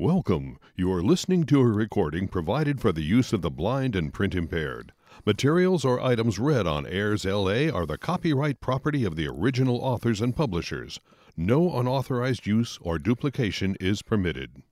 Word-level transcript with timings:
Welcome. 0.00 0.58
You 0.76 0.90
are 0.94 1.02
listening 1.02 1.44
to 1.44 1.60
a 1.60 1.66
recording 1.66 2.26
provided 2.26 2.80
for 2.80 2.90
the 2.90 3.02
use 3.02 3.34
of 3.34 3.42
the 3.42 3.50
blind 3.50 3.94
and 3.94 4.10
print 4.10 4.34
impaired. 4.34 4.94
Materials 5.26 5.84
or 5.84 6.00
items 6.00 6.38
read 6.38 6.66
on 6.66 6.86
Airs 6.86 7.26
LA 7.26 7.68
are 7.68 7.84
the 7.84 7.98
copyright 7.98 8.62
property 8.62 9.04
of 9.04 9.14
the 9.14 9.28
original 9.28 9.76
authors 9.76 10.22
and 10.22 10.34
publishers. 10.34 11.00
No 11.36 11.78
unauthorized 11.78 12.46
use 12.46 12.78
or 12.80 12.98
duplication 12.98 13.76
is 13.78 14.00
permitted. 14.00 14.62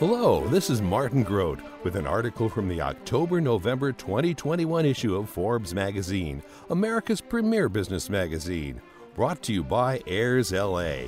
Hello, 0.00 0.44
this 0.48 0.68
is 0.68 0.82
Martin 0.82 1.22
Grodt 1.22 1.60
with 1.84 1.94
an 1.94 2.08
article 2.08 2.48
from 2.48 2.66
the 2.66 2.80
October 2.80 3.40
November 3.40 3.92
2021 3.92 4.84
issue 4.84 5.14
of 5.14 5.30
Forbes 5.30 5.72
magazine, 5.76 6.42
America's 6.70 7.20
premier 7.20 7.68
business 7.68 8.10
magazine, 8.10 8.82
brought 9.14 9.42
to 9.42 9.52
you 9.52 9.62
by 9.62 10.00
Airs 10.08 10.50
LA. 10.50 11.02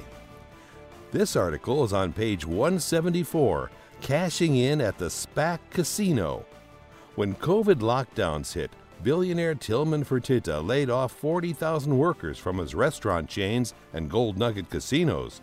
This 1.14 1.36
article 1.36 1.84
is 1.84 1.92
on 1.92 2.12
page 2.12 2.44
174 2.44 3.70
Cashing 4.00 4.56
In 4.56 4.80
at 4.80 4.98
the 4.98 5.04
SPAC 5.04 5.60
Casino. 5.70 6.44
When 7.14 7.36
COVID 7.36 7.76
lockdowns 7.76 8.54
hit, 8.54 8.72
billionaire 9.04 9.54
Tilman 9.54 10.04
Fertitta 10.04 10.60
laid 10.66 10.90
off 10.90 11.12
40,000 11.12 11.96
workers 11.96 12.36
from 12.36 12.58
his 12.58 12.74
restaurant 12.74 13.28
chains 13.28 13.74
and 13.92 14.10
gold 14.10 14.36
nugget 14.36 14.68
casinos. 14.70 15.40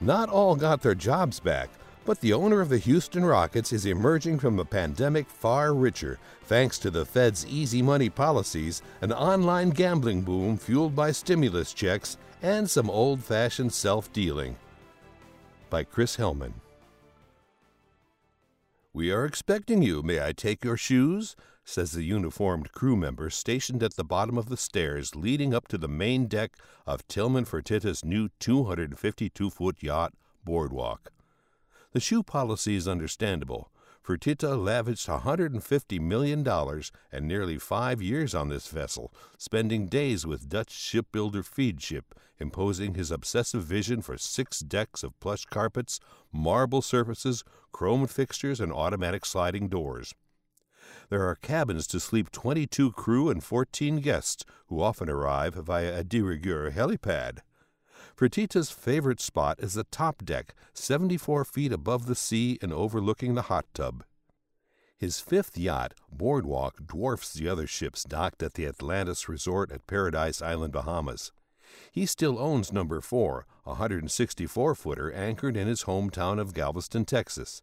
Not 0.00 0.30
all 0.30 0.56
got 0.56 0.80
their 0.80 0.94
jobs 0.94 1.38
back, 1.38 1.68
but 2.06 2.22
the 2.22 2.32
owner 2.32 2.62
of 2.62 2.70
the 2.70 2.78
Houston 2.78 3.26
Rockets 3.26 3.74
is 3.74 3.84
emerging 3.84 4.38
from 4.38 4.56
the 4.56 4.64
pandemic 4.64 5.28
far 5.28 5.74
richer 5.74 6.18
thanks 6.44 6.78
to 6.78 6.90
the 6.90 7.04
Fed's 7.04 7.44
easy 7.44 7.82
money 7.82 8.08
policies, 8.08 8.80
an 9.02 9.12
online 9.12 9.68
gambling 9.68 10.22
boom 10.22 10.56
fueled 10.56 10.96
by 10.96 11.12
stimulus 11.12 11.74
checks, 11.74 12.16
and 12.40 12.70
some 12.70 12.88
old 12.88 13.22
fashioned 13.22 13.74
self 13.74 14.10
dealing 14.10 14.56
by 15.70 15.84
Chris 15.84 16.16
Hellman. 16.16 16.54
We 18.92 19.10
are 19.10 19.24
expecting 19.24 19.82
you. 19.82 20.02
May 20.02 20.24
I 20.24 20.32
take 20.32 20.64
your 20.64 20.76
shoes? 20.76 21.34
says 21.64 21.92
the 21.92 22.02
uniformed 22.02 22.72
crew 22.72 22.94
member 22.94 23.30
stationed 23.30 23.82
at 23.82 23.96
the 23.96 24.04
bottom 24.04 24.36
of 24.36 24.48
the 24.48 24.56
stairs 24.56 25.16
leading 25.16 25.54
up 25.54 25.66
to 25.68 25.78
the 25.78 25.88
main 25.88 26.26
deck 26.26 26.56
of 26.86 27.06
Tilman 27.08 27.44
Fertitta's 27.44 28.04
new 28.04 28.28
252 28.38 29.50
foot 29.50 29.82
yacht, 29.82 30.12
Boardwalk. 30.44 31.10
The 31.92 32.00
shoe 32.00 32.22
policy 32.22 32.76
is 32.76 32.86
understandable. 32.86 33.70
Fertitta 34.04 34.62
lavished 34.62 35.08
$150 35.08 35.98
million 35.98 36.46
and 37.10 37.26
nearly 37.26 37.58
five 37.58 38.02
years 38.02 38.34
on 38.34 38.50
this 38.50 38.68
vessel, 38.68 39.10
spending 39.38 39.86
days 39.86 40.26
with 40.26 40.50
Dutch 40.50 40.72
shipbuilder 40.72 41.42
Feadship, 41.42 42.02
imposing 42.38 42.94
his 42.94 43.10
obsessive 43.10 43.62
vision 43.64 44.02
for 44.02 44.18
six 44.18 44.60
decks 44.60 45.02
of 45.02 45.18
plush 45.20 45.46
carpets, 45.46 46.00
marble 46.30 46.82
surfaces, 46.82 47.44
chrome 47.72 48.06
fixtures, 48.06 48.60
and 48.60 48.70
automatic 48.70 49.24
sliding 49.24 49.68
doors. 49.68 50.14
There 51.08 51.26
are 51.26 51.36
cabins 51.36 51.86
to 51.86 51.98
sleep 51.98 52.30
22 52.30 52.92
crew 52.92 53.30
and 53.30 53.42
14 53.42 54.00
guests, 54.00 54.44
who 54.66 54.82
often 54.82 55.08
arrive 55.08 55.54
via 55.54 55.98
a 55.98 56.04
de 56.04 56.20
rigueur 56.20 56.70
helipad. 56.72 57.38
Fertitta's 58.16 58.70
favorite 58.70 59.20
spot 59.20 59.58
is 59.58 59.74
the 59.74 59.84
top 59.84 60.24
deck, 60.24 60.54
74 60.72 61.44
feet 61.44 61.72
above 61.72 62.06
the 62.06 62.14
sea 62.14 62.58
and 62.62 62.72
overlooking 62.72 63.34
the 63.34 63.42
hot 63.42 63.66
tub. 63.74 64.04
His 64.96 65.18
fifth 65.18 65.58
yacht, 65.58 65.94
Boardwalk, 66.12 66.86
dwarfs 66.86 67.32
the 67.32 67.48
other 67.48 67.66
ships 67.66 68.04
docked 68.04 68.42
at 68.42 68.54
the 68.54 68.66
Atlantis 68.66 69.28
Resort 69.28 69.72
at 69.72 69.88
Paradise 69.88 70.40
Island, 70.40 70.72
Bahamas. 70.72 71.32
He 71.90 72.06
still 72.06 72.38
owns 72.38 72.72
number 72.72 73.00
4, 73.00 73.46
a 73.66 73.70
164 73.70 74.74
footer 74.76 75.12
anchored 75.12 75.56
in 75.56 75.66
his 75.66 75.84
hometown 75.84 76.40
of 76.40 76.54
Galveston, 76.54 77.04
Texas. 77.04 77.62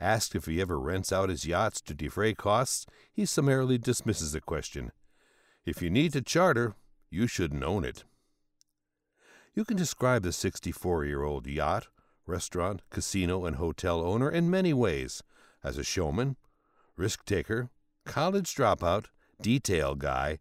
Asked 0.00 0.34
if 0.34 0.46
he 0.46 0.60
ever 0.60 0.80
rents 0.80 1.12
out 1.12 1.28
his 1.28 1.46
yachts 1.46 1.80
to 1.82 1.94
defray 1.94 2.34
costs, 2.34 2.84
he 3.12 3.24
summarily 3.24 3.78
dismisses 3.78 4.32
the 4.32 4.40
question. 4.40 4.90
If 5.64 5.80
you 5.80 5.88
need 5.88 6.12
to 6.14 6.20
charter, 6.20 6.74
you 7.10 7.28
shouldn't 7.28 7.62
own 7.62 7.84
it. 7.84 8.02
You 9.56 9.64
can 9.64 9.76
describe 9.76 10.24
the 10.24 10.32
64 10.32 11.04
year 11.04 11.22
old 11.22 11.46
yacht, 11.46 11.86
restaurant, 12.26 12.82
casino, 12.90 13.44
and 13.44 13.54
hotel 13.54 14.00
owner 14.00 14.28
in 14.28 14.50
many 14.50 14.74
ways 14.74 15.22
as 15.62 15.78
a 15.78 15.84
showman, 15.84 16.36
risk 16.96 17.24
taker, 17.24 17.70
college 18.04 18.52
dropout, 18.52 19.06
detail 19.40 19.94
guy, 19.94 20.40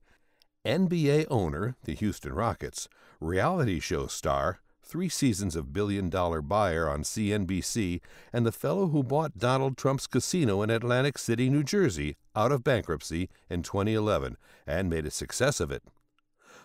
NBA 0.66 1.28
owner, 1.30 1.76
the 1.84 1.94
Houston 1.94 2.34
Rockets, 2.34 2.88
reality 3.20 3.80
show 3.80 4.08
star, 4.08 4.62
three 4.82 5.10
seasons 5.10 5.56
of 5.56 5.74
billion 5.74 6.10
dollar 6.10 6.42
buyer 6.42 6.90
on 6.90 7.04
CNBC, 7.04 8.02
and 8.34 8.48
the 8.48 8.52
fellow 8.52 8.88
who 8.88 9.04
bought 9.04 9.38
Donald 9.38 9.78
Trump's 9.78 10.08
casino 10.08 10.64
in 10.64 10.72
Atlantic 10.72 11.20
City, 11.20 11.52
New 11.52 11.64
Jersey, 11.64 12.16
out 12.36 12.52
of 12.52 12.64
bankruptcy 12.64 13.30
in 13.48 13.62
2011 13.62 14.38
and 14.66 14.90
made 14.90 15.06
a 15.06 15.12
success 15.12 15.60
of 15.60 15.72
it. 15.72 15.84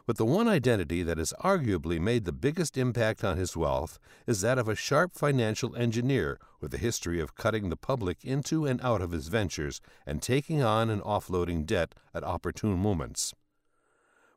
But 0.09 0.17
the 0.17 0.25
one 0.25 0.49
identity 0.49 1.03
that 1.03 1.19
has 1.19 1.35
arguably 1.45 2.01
made 2.01 2.25
the 2.25 2.33
biggest 2.33 2.79
impact 2.79 3.23
on 3.23 3.37
his 3.37 3.55
wealth 3.55 3.99
is 4.27 4.41
that 4.41 4.57
of 4.57 4.67
a 4.67 4.75
sharp 4.75 5.13
financial 5.15 5.77
engineer 5.77 6.41
with 6.63 6.73
a 6.73 6.79
history 6.79 7.21
of 7.21 7.35
cutting 7.35 7.69
the 7.69 7.77
public 7.77 8.25
into 8.25 8.65
and 8.65 8.81
out 8.81 9.03
of 9.03 9.11
his 9.11 9.29
ventures 9.29 9.83
and 10.07 10.23
taking 10.23 10.63
on 10.63 10.89
and 10.89 11.03
offloading 11.03 11.67
debt 11.67 11.95
at 12.15 12.25
opportune 12.25 12.79
moments. 12.79 13.35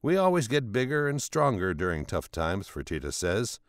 We 0.01 0.17
always 0.17 0.49
get 0.49 0.73
bigger 0.73 1.07
and 1.07 1.21
stronger 1.21 1.73
during 1.73 2.03
tough 2.03 2.29
times, 2.29 2.67
Fertitta 2.67 3.13
says. 3.13 3.61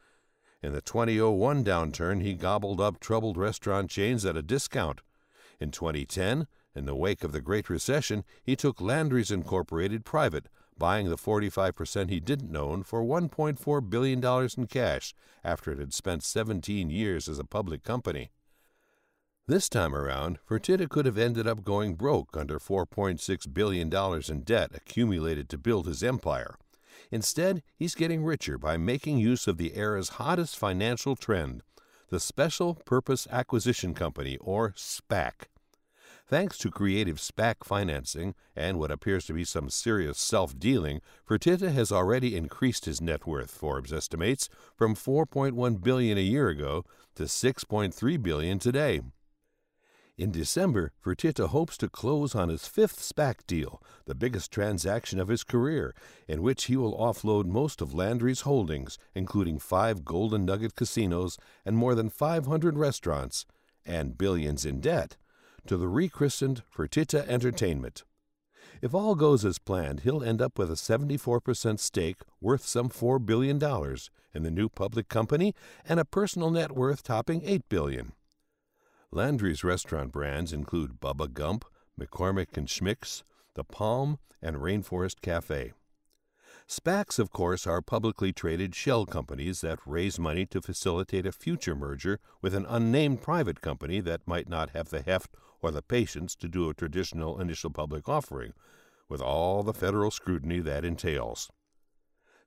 In 0.60 0.72
the 0.72 0.80
2001 0.80 1.64
downturn, 1.64 2.20
he 2.20 2.34
gobbled 2.34 2.80
up 2.80 2.98
troubled 2.98 3.36
restaurant 3.36 3.90
chains 3.90 4.26
at 4.26 4.36
a 4.36 4.42
discount. 4.42 5.02
In 5.60 5.70
2010, 5.70 6.48
in 6.74 6.84
the 6.84 6.96
wake 6.96 7.22
of 7.22 7.30
the 7.30 7.40
Great 7.40 7.70
Recession, 7.70 8.24
he 8.42 8.56
took 8.56 8.80
Landry's 8.80 9.30
Incorporated 9.30 10.04
private, 10.04 10.48
buying 10.82 11.08
the 11.08 11.16
45% 11.16 12.10
he 12.10 12.18
didn't 12.18 12.56
own 12.56 12.82
for 12.82 13.04
$1.4 13.04 13.88
billion 13.88 14.48
in 14.58 14.66
cash 14.66 15.14
after 15.44 15.70
it 15.70 15.78
had 15.78 15.94
spent 15.94 16.24
17 16.24 16.90
years 16.90 17.28
as 17.28 17.38
a 17.38 17.44
public 17.44 17.84
company. 17.84 18.32
This 19.46 19.68
time 19.68 19.94
around, 19.94 20.40
Fertitta 20.44 20.88
could 20.88 21.06
have 21.06 21.16
ended 21.16 21.46
up 21.46 21.62
going 21.62 21.94
broke 21.94 22.36
under 22.36 22.58
$4.6 22.58 23.54
billion 23.54 23.94
in 24.28 24.40
debt 24.42 24.72
accumulated 24.74 25.48
to 25.50 25.56
build 25.56 25.86
his 25.86 26.02
empire. 26.02 26.56
Instead, 27.12 27.62
he's 27.76 27.94
getting 27.94 28.24
richer 28.24 28.58
by 28.58 28.76
making 28.76 29.18
use 29.18 29.46
of 29.46 29.58
the 29.58 29.76
era's 29.76 30.18
hottest 30.18 30.58
financial 30.58 31.14
trend, 31.14 31.62
the 32.08 32.18
Special 32.18 32.74
Purpose 32.74 33.28
Acquisition 33.30 33.94
Company, 33.94 34.36
or 34.38 34.72
SPAC. 34.72 35.46
Thanks 36.32 36.56
to 36.60 36.70
creative 36.70 37.18
SPAC 37.18 37.56
financing 37.62 38.34
and 38.56 38.78
what 38.78 38.90
appears 38.90 39.26
to 39.26 39.34
be 39.34 39.44
some 39.44 39.68
serious 39.68 40.18
self 40.18 40.58
dealing, 40.58 41.02
Fertitta 41.28 41.70
has 41.74 41.92
already 41.92 42.34
increased 42.34 42.86
his 42.86 43.02
net 43.02 43.26
worth, 43.26 43.50
Forbes 43.50 43.92
estimates, 43.92 44.48
from 44.74 44.94
4.1 44.94 45.82
billion 45.82 46.16
a 46.16 46.22
year 46.22 46.48
ago 46.48 46.86
to 47.16 47.24
6.3 47.24 48.22
billion 48.22 48.58
today. 48.58 49.02
In 50.16 50.30
December, 50.30 50.92
Fertitta 51.04 51.48
hopes 51.48 51.76
to 51.76 51.90
close 51.90 52.34
on 52.34 52.48
his 52.48 52.66
fifth 52.66 53.00
SPAC 53.00 53.46
deal, 53.46 53.82
the 54.06 54.14
biggest 54.14 54.50
transaction 54.50 55.20
of 55.20 55.28
his 55.28 55.44
career, 55.44 55.94
in 56.26 56.40
which 56.40 56.64
he 56.64 56.78
will 56.78 56.96
offload 56.96 57.44
most 57.44 57.82
of 57.82 57.92
Landry's 57.92 58.40
holdings, 58.40 58.96
including 59.14 59.58
five 59.58 60.02
Golden 60.02 60.46
Nugget 60.46 60.76
casinos 60.76 61.36
and 61.66 61.76
more 61.76 61.94
than 61.94 62.08
500 62.08 62.78
restaurants, 62.78 63.44
and 63.84 64.16
billions 64.16 64.64
in 64.64 64.80
debt 64.80 65.18
to 65.66 65.76
the 65.76 65.88
rechristened 65.88 66.62
Fertitta 66.74 67.26
Entertainment. 67.28 68.04
If 68.80 68.94
all 68.94 69.14
goes 69.14 69.44
as 69.44 69.58
planned, 69.58 70.00
he'll 70.00 70.24
end 70.24 70.42
up 70.42 70.58
with 70.58 70.70
a 70.70 70.74
74% 70.74 71.78
stake 71.78 72.18
worth 72.40 72.66
some 72.66 72.88
$4 72.88 73.24
billion 73.24 73.62
in 74.34 74.42
the 74.42 74.50
new 74.50 74.68
public 74.68 75.08
company 75.08 75.54
and 75.88 76.00
a 76.00 76.04
personal 76.04 76.50
net 76.50 76.72
worth 76.72 77.02
topping 77.02 77.42
8 77.44 77.68
billion. 77.68 78.12
Landry's 79.10 79.62
restaurant 79.62 80.10
brands 80.10 80.52
include 80.52 81.00
Bubba 81.00 81.32
Gump, 81.32 81.64
McCormick 82.00 82.56
and 82.56 82.66
Schmick's, 82.66 83.22
The 83.54 83.62
Palm, 83.62 84.18
and 84.40 84.56
Rainforest 84.56 85.20
Cafe. 85.20 85.72
SPACs, 86.74 87.18
of 87.18 87.30
course, 87.30 87.66
are 87.66 87.82
publicly 87.82 88.32
traded 88.32 88.74
shell 88.74 89.04
companies 89.04 89.60
that 89.60 89.78
raise 89.84 90.18
money 90.18 90.46
to 90.46 90.62
facilitate 90.62 91.26
a 91.26 91.30
future 91.30 91.74
merger 91.74 92.18
with 92.40 92.54
an 92.54 92.64
unnamed 92.66 93.20
private 93.20 93.60
company 93.60 94.00
that 94.00 94.26
might 94.26 94.48
not 94.48 94.70
have 94.70 94.88
the 94.88 95.02
heft 95.02 95.36
or 95.60 95.70
the 95.70 95.82
patience 95.82 96.34
to 96.34 96.48
do 96.48 96.70
a 96.70 96.74
traditional 96.74 97.38
initial 97.38 97.68
public 97.68 98.08
offering, 98.08 98.54
with 99.06 99.20
all 99.20 99.62
the 99.62 99.74
federal 99.74 100.10
scrutiny 100.10 100.60
that 100.60 100.82
entails. 100.82 101.50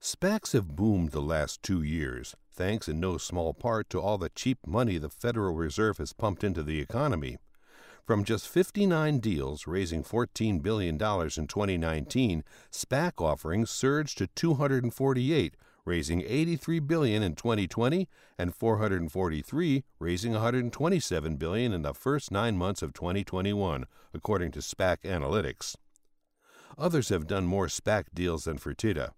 SPACs 0.01 0.53
have 0.53 0.75
boomed 0.75 1.11
the 1.11 1.21
last 1.21 1.61
two 1.61 1.83
years, 1.83 2.35
thanks 2.51 2.89
in 2.89 2.99
no 2.99 3.19
small 3.19 3.53
part 3.53 3.91
to 3.91 4.01
all 4.01 4.17
the 4.17 4.29
cheap 4.29 4.57
money 4.65 4.97
the 4.97 5.07
Federal 5.07 5.53
Reserve 5.53 5.99
has 5.99 6.13
pumped 6.13 6.43
into 6.43 6.63
the 6.63 6.79
economy. 6.79 7.37
From 8.05 8.23
just 8.23 8.47
59 8.47 9.17
deals 9.17 9.65
raising 9.65 10.03
$14 10.03 10.61
billion 10.61 10.93
in 10.93 10.99
2019, 10.99 12.43
SPAC 12.71 13.13
offerings 13.19 13.71
surged 13.71 14.19
to 14.19 14.27
248, 14.27 15.55
raising 15.85 16.21
83 16.21 16.79
billion 16.81 17.23
in 17.23 17.33
2020 17.33 18.07
and 18.37 18.53
443 18.53 19.83
raising 19.97 20.33
127 20.33 21.35
billion 21.37 21.73
in 21.73 21.81
the 21.81 21.95
first 21.95 22.29
9 22.29 22.55
months 22.55 22.83
of 22.83 22.93
2021, 22.93 23.85
according 24.13 24.51
to 24.51 24.59
SPAC 24.59 24.97
Analytics. 25.01 25.75
Others 26.77 27.09
have 27.09 27.25
done 27.25 27.47
more 27.47 27.65
SPAC 27.65 28.05
deals 28.13 28.43
than 28.43 28.59
Fertitta. 28.59 29.13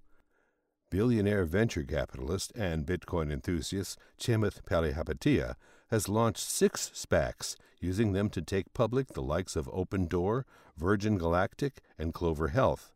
Billionaire 0.89 1.43
venture 1.43 1.83
capitalist 1.83 2.53
and 2.55 2.85
Bitcoin 2.85 3.33
enthusiast 3.33 3.99
Chamath 4.17 4.61
Palihapitiya 4.63 5.55
has 5.89 6.09
launched 6.09 6.41
six 6.41 6.91
SPACs, 6.93 7.55
using 7.79 8.13
them 8.13 8.29
to 8.29 8.41
take 8.41 8.73
public 8.73 9.09
the 9.09 9.21
likes 9.21 9.55
of 9.55 9.67
Opendoor, 9.67 10.43
Virgin 10.75 11.17
Galactic, 11.17 11.81
and 11.97 12.13
Clover 12.13 12.49
Health. 12.49 12.91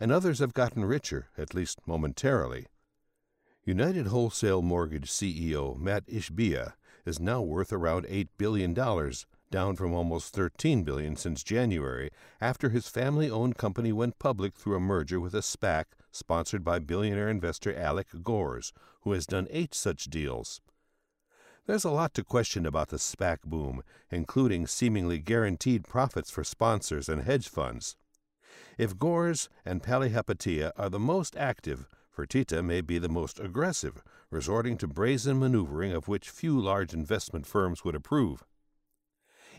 And 0.00 0.10
others 0.10 0.40
have 0.40 0.54
gotten 0.54 0.84
richer, 0.84 1.28
at 1.38 1.54
least 1.54 1.80
momentarily. 1.86 2.66
United 3.64 4.08
Wholesale 4.08 4.60
Mortgage 4.60 5.10
CEO 5.10 5.78
Matt 5.78 6.06
Ishbia 6.06 6.74
is 7.06 7.20
now 7.20 7.40
worth 7.40 7.72
around 7.72 8.06
$8 8.06 8.28
billion, 8.36 8.74
down 8.74 9.76
from 9.76 9.94
almost 9.94 10.34
13 10.34 10.82
billion 10.82 11.16
since 11.16 11.42
January, 11.42 12.10
after 12.40 12.70
his 12.70 12.88
family-owned 12.88 13.56
company 13.56 13.92
went 13.92 14.18
public 14.18 14.54
through 14.54 14.76
a 14.76 14.80
merger 14.80 15.20
with 15.20 15.34
a 15.34 15.42
SPAC 15.42 15.84
sponsored 16.10 16.64
by 16.64 16.78
billionaire 16.78 17.28
investor 17.28 17.74
Alec 17.74 18.08
Gores, 18.22 18.72
who 19.02 19.12
has 19.12 19.26
done 19.26 19.46
eight 19.50 19.74
such 19.74 20.04
deals. 20.04 20.60
There's 21.66 21.84
a 21.84 21.90
lot 21.90 22.12
to 22.14 22.24
question 22.24 22.66
about 22.66 22.88
the 22.88 22.98
SPAC 22.98 23.38
boom, 23.46 23.82
including 24.10 24.66
seemingly 24.66 25.18
guaranteed 25.18 25.84
profits 25.84 26.30
for 26.30 26.44
sponsors 26.44 27.08
and 27.08 27.22
hedge 27.22 27.48
funds. 27.48 27.96
If 28.76 28.98
Gores 28.98 29.48
and 29.64 29.82
Palihapitiya 29.82 30.72
are 30.76 30.90
the 30.90 30.98
most 30.98 31.34
active, 31.36 31.88
Fertitta 32.14 32.62
may 32.62 32.82
be 32.82 32.98
the 32.98 33.08
most 33.08 33.40
aggressive, 33.40 34.02
resorting 34.30 34.76
to 34.76 34.86
brazen 34.86 35.38
maneuvering 35.38 35.92
of 35.92 36.06
which 36.06 36.28
few 36.28 36.60
large 36.60 36.92
investment 36.92 37.46
firms 37.46 37.82
would 37.82 37.94
approve. 37.94 38.44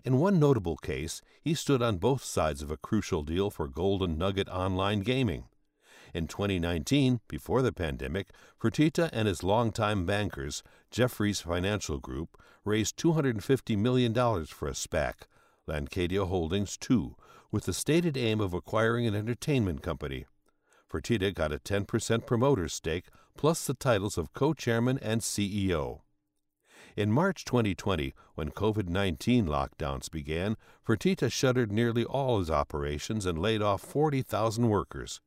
In 0.03 0.19
one 0.19 0.39
notable 0.39 0.77
case, 0.77 1.23
he 1.41 1.55
stood 1.55 1.81
on 1.81 1.97
both 1.97 2.23
sides 2.23 2.61
of 2.61 2.69
a 2.69 2.77
crucial 2.77 3.23
deal 3.23 3.49
for 3.49 3.67
Golden 3.67 4.15
Nugget 4.15 4.47
Online 4.49 4.99
Gaming. 4.99 5.45
In 6.15 6.27
2019, 6.27 7.19
before 7.27 7.61
the 7.61 7.73
pandemic, 7.73 8.29
Fertitta 8.57 9.09
and 9.11 9.27
his 9.27 9.43
longtime 9.43 10.05
bankers, 10.05 10.63
Jefferies 10.89 11.41
Financial 11.41 11.97
Group, 11.97 12.41
raised 12.63 12.95
$250 12.95 13.77
million 13.77 14.13
for 14.45 14.69
a 14.69 14.71
SPAC, 14.71 15.13
Landcadia 15.67 16.25
Holdings 16.25 16.77
II, 16.89 17.15
with 17.51 17.65
the 17.65 17.73
stated 17.73 18.15
aim 18.15 18.39
of 18.39 18.53
acquiring 18.53 19.05
an 19.05 19.13
entertainment 19.13 19.81
company. 19.81 20.25
Fertitta 20.89 21.33
got 21.33 21.51
a 21.51 21.59
10% 21.59 22.25
promoter 22.25 22.69
stake 22.69 23.09
plus 23.35 23.67
the 23.67 23.73
titles 23.73 24.17
of 24.17 24.33
co 24.33 24.53
chairman 24.53 24.97
and 25.01 25.19
CEO. 25.19 25.99
In 26.95 27.11
March 27.11 27.43
2020, 27.43 28.13
when 28.35 28.51
COVID 28.51 28.87
19 28.87 29.47
lockdowns 29.47 30.09
began, 30.09 30.55
Fertitta 30.87 31.29
shuttered 31.29 31.73
nearly 31.73 32.05
all 32.05 32.39
his 32.39 32.49
operations 32.49 33.25
and 33.25 33.37
laid 33.37 33.61
off 33.61 33.81
40,000 33.81 34.69
workers. 34.69 35.19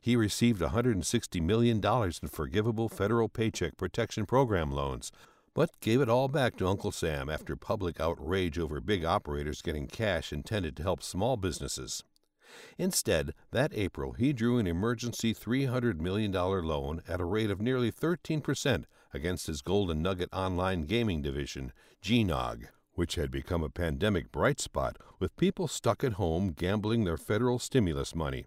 He 0.00 0.16
received 0.16 0.60
$160 0.60 1.42
million 1.42 1.80
in 1.84 2.28
forgivable 2.28 2.88
federal 2.88 3.28
Paycheck 3.28 3.76
Protection 3.76 4.26
Program 4.26 4.70
loans, 4.70 5.12
but 5.54 5.80
gave 5.80 6.00
it 6.00 6.08
all 6.08 6.28
back 6.28 6.56
to 6.56 6.66
Uncle 6.66 6.92
Sam 6.92 7.30
after 7.30 7.56
public 7.56 7.98
outrage 7.98 8.58
over 8.58 8.80
big 8.80 9.04
operators 9.04 9.62
getting 9.62 9.86
cash 9.86 10.32
intended 10.32 10.76
to 10.76 10.82
help 10.82 11.02
small 11.02 11.36
businesses. 11.36 12.04
Instead, 12.78 13.34
that 13.52 13.72
April, 13.74 14.12
he 14.12 14.32
drew 14.32 14.58
an 14.58 14.66
emergency 14.66 15.34
$300 15.34 16.00
million 16.00 16.32
loan 16.32 17.02
at 17.08 17.20
a 17.20 17.24
rate 17.24 17.50
of 17.50 17.60
nearly 17.60 17.90
13% 17.90 18.84
against 19.12 19.46
his 19.46 19.62
Golden 19.62 20.02
Nugget 20.02 20.28
online 20.32 20.82
gaming 20.82 21.22
division, 21.22 21.72
GNOG, 22.06 22.66
which 22.94 23.14
had 23.14 23.30
become 23.30 23.62
a 23.62 23.70
pandemic 23.70 24.30
bright 24.32 24.60
spot 24.60 24.96
with 25.18 25.36
people 25.36 25.68
stuck 25.68 26.04
at 26.04 26.14
home 26.14 26.52
gambling 26.52 27.04
their 27.04 27.16
federal 27.16 27.58
stimulus 27.58 28.14
money. 28.14 28.46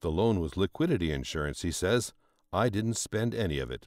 The 0.00 0.10
loan 0.10 0.40
was 0.40 0.56
liquidity 0.56 1.10
insurance, 1.12 1.62
he 1.62 1.70
says. 1.70 2.12
I 2.52 2.68
didn't 2.68 2.94
spend 2.94 3.34
any 3.34 3.58
of 3.58 3.70
it. 3.70 3.86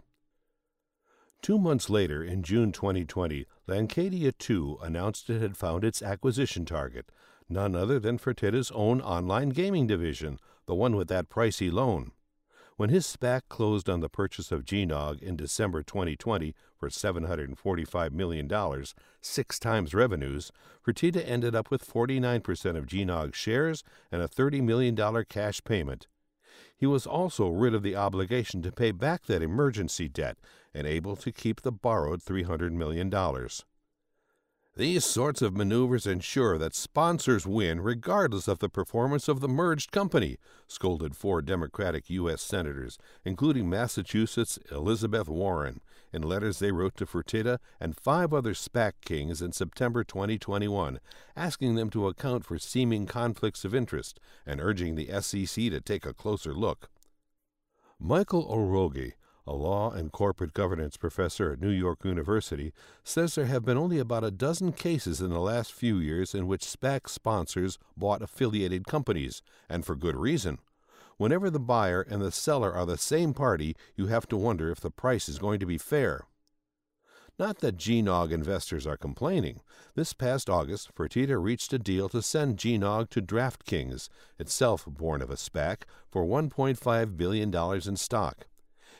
Two 1.41 1.57
months 1.57 1.89
later, 1.89 2.23
in 2.23 2.43
June 2.43 2.71
2020, 2.71 3.45
Landcadia 3.67 4.33
2 4.37 4.79
announced 4.81 5.29
it 5.29 5.41
had 5.41 5.55
found 5.55 5.83
its 5.83 6.01
acquisition 6.01 6.65
target, 6.65 7.11
none 7.47 7.75
other 7.75 7.99
than 7.99 8.17
Fertitta's 8.17 8.71
own 8.71 8.99
online 9.01 9.49
gaming 9.49 9.87
division, 9.87 10.39
the 10.65 10.75
one 10.75 10.95
with 10.95 11.07
that 11.07 11.29
pricey 11.29 11.71
loan. 11.71 12.11
When 12.77 12.89
his 12.91 13.07
SPAC 13.07 13.41
closed 13.49 13.89
on 13.89 14.01
the 14.01 14.07
purchase 14.09 14.51
of 14.51 14.63
GNOG 14.71 15.23
in 15.23 15.35
December 15.35 15.81
2020 15.81 16.53
for 16.77 16.89
$745 16.89 18.11
million, 18.11 18.83
six 19.19 19.57
times 19.57 19.95
revenues, 19.95 20.51
Fertitta 20.85 21.27
ended 21.27 21.55
up 21.55 21.71
with 21.71 21.91
49% 21.91 22.77
of 22.77 22.93
GNOG 22.93 23.33
shares 23.33 23.83
and 24.11 24.21
a 24.21 24.27
$30 24.27 24.61
million 24.61 24.95
cash 25.25 25.63
payment. 25.63 26.05
He 26.75 26.85
was 26.85 27.07
also 27.07 27.47
rid 27.47 27.73
of 27.73 27.81
the 27.81 27.95
obligation 27.95 28.61
to 28.61 28.71
pay 28.71 28.91
back 28.91 29.25
that 29.25 29.41
emergency 29.41 30.07
debt 30.07 30.37
and 30.71 30.85
able 30.85 31.15
to 31.15 31.31
keep 31.31 31.61
the 31.61 31.71
borrowed 31.71 32.21
$300 32.21 32.73
million. 32.73 33.09
These 34.77 35.05
sorts 35.05 35.41
of 35.41 35.57
maneuvers 35.57 36.05
ensure 36.05 36.59
that 36.59 36.75
sponsors 36.75 37.47
win 37.47 37.81
regardless 37.81 38.47
of 38.47 38.59
the 38.59 38.69
performance 38.69 39.27
of 39.27 39.39
the 39.39 39.47
merged 39.47 39.91
company, 39.91 40.37
scolded 40.67 41.15
four 41.15 41.41
Democratic 41.41 42.11
U.S. 42.11 42.43
senators, 42.43 42.99
including 43.25 43.67
Massachusetts' 43.67 44.59
Elizabeth 44.71 45.27
Warren, 45.27 45.81
in 46.13 46.21
letters 46.21 46.59
they 46.59 46.71
wrote 46.71 46.95
to 46.97 47.07
Fertitta 47.07 47.57
and 47.79 47.97
five 47.97 48.31
other 48.35 48.53
SPAC 48.53 48.91
kings 49.03 49.41
in 49.41 49.51
September 49.51 50.03
2021, 50.03 50.99
asking 51.35 51.73
them 51.73 51.89
to 51.89 52.05
account 52.05 52.45
for 52.45 52.59
seeming 52.59 53.07
conflicts 53.07 53.65
of 53.65 53.73
interest 53.73 54.19
and 54.45 54.61
urging 54.61 54.93
the 54.93 55.09
SEC 55.21 55.55
to 55.71 55.81
take 55.81 56.05
a 56.05 56.13
closer 56.13 56.53
look. 56.53 56.91
Michael 57.99 58.47
Ohlrogge, 58.47 59.13
a 59.47 59.53
law 59.53 59.91
and 59.91 60.11
corporate 60.11 60.53
governance 60.53 60.97
professor 60.97 61.53
at 61.53 61.61
New 61.61 61.69
York 61.69 62.03
University, 62.03 62.73
says 63.03 63.35
there 63.35 63.45
have 63.45 63.63
been 63.63 63.77
only 63.77 63.97
about 63.97 64.23
a 64.23 64.31
dozen 64.31 64.73
cases 64.73 65.21
in 65.21 65.29
the 65.29 65.39
last 65.39 65.71
few 65.71 65.97
years 65.97 66.35
in 66.35 66.47
which 66.47 66.65
SPAC 66.65 67.07
sponsors 67.07 67.79
bought 67.95 68.21
affiliated 68.21 68.85
companies, 68.85 69.41
and 69.69 69.85
for 69.85 69.95
good 69.95 70.17
reason. 70.17 70.59
Whenever 71.15 71.49
the 71.49 71.59
buyer 71.59 72.01
and 72.01 72.21
the 72.21 72.31
seller 72.31 72.73
are 72.73 72.85
the 72.85 72.97
same 72.97 73.33
party, 73.33 73.75
you 73.95 74.07
have 74.07 74.27
to 74.27 74.37
wonder 74.37 74.69
if 74.69 74.81
the 74.81 74.91
price 74.91 75.27
is 75.27 75.39
going 75.39 75.59
to 75.59 75.65
be 75.65 75.77
fair. 75.77 76.25
Not 77.39 77.59
that 77.59 77.77
GNOG 77.87 78.31
investors 78.31 78.87
are 78.87 78.97
complaining. 78.97 79.61
This 79.95 80.11
past 80.13 80.49
August, 80.49 80.93
Fertitta 80.95 81.41
reached 81.41 81.71
a 81.71 81.79
deal 81.79 82.09
to 82.09 82.21
send 82.21 82.63
GNOG 82.63 83.11
to 83.11 83.21
DraftKings, 83.21 84.09
itself 84.39 84.85
born 84.87 85.21
of 85.21 85.29
a 85.29 85.35
SPAC, 85.35 85.83
for 86.09 86.25
$1.5 86.25 87.17
billion 87.17 87.53
in 87.87 87.95
stock. 87.95 88.47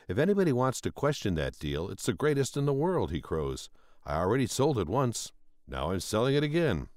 If 0.08 0.16
anybody 0.16 0.52
wants 0.52 0.80
to 0.80 0.90
question 0.90 1.34
that 1.34 1.58
deal, 1.58 1.90
it's 1.90 2.06
the 2.06 2.14
greatest 2.14 2.56
in 2.56 2.64
the 2.64 2.72
world, 2.72 3.10
he 3.10 3.20
crows. 3.20 3.68
I 4.06 4.16
already 4.16 4.46
sold 4.46 4.78
it 4.78 4.88
once. 4.88 5.32
Now 5.68 5.92
I'm 5.92 6.00
selling 6.00 6.34
it 6.34 6.42
again. 6.42 6.88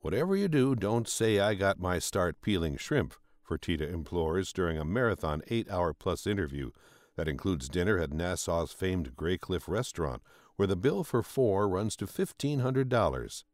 Whatever 0.00 0.36
you 0.36 0.46
do, 0.46 0.76
don't 0.76 1.08
say 1.08 1.40
I 1.40 1.54
got 1.54 1.80
my 1.80 1.98
start 1.98 2.40
peeling 2.40 2.76
shrimp, 2.76 3.14
Fertitta 3.46 3.92
implores 3.92 4.52
during 4.52 4.78
a 4.78 4.84
marathon 4.84 5.42
eight 5.48 5.68
hour 5.68 5.92
plus 5.92 6.24
interview 6.24 6.70
that 7.16 7.26
includes 7.28 7.68
dinner 7.68 7.98
at 7.98 8.12
Nassau's 8.12 8.72
famed 8.72 9.16
Graycliff 9.16 9.66
restaurant, 9.66 10.22
where 10.54 10.68
the 10.68 10.76
bill 10.76 11.02
for 11.02 11.22
four 11.22 11.68
runs 11.68 11.96
to 11.96 12.06
$1,500. 12.06 13.44